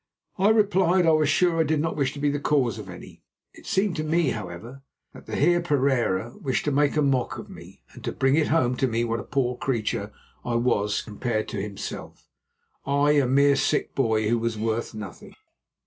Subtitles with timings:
[0.39, 3.21] I replied I was sure I did not wish to be the cause of any.
[3.53, 4.81] It seemed to me, however,
[5.13, 8.47] that the Heer Pereira wished to make a mock of me and to bring it
[8.47, 10.11] home to me what a poor creature
[10.43, 15.35] I was compared to himself—I a mere sick boy who was worth nothing.